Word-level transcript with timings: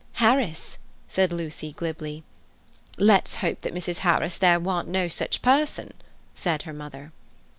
"Harris," 0.13 0.79
said 1.07 1.31
Lucy 1.31 1.73
glibly. 1.73 2.23
"Let's 2.97 3.35
hope 3.35 3.61
that 3.61 3.71
Mrs. 3.71 3.99
Harris 3.99 4.35
there 4.35 4.59
warn't 4.59 4.89
no 4.89 5.07
sich 5.07 5.43
person," 5.43 5.93
said 6.33 6.63
her 6.63 6.73
mother. 6.73 7.11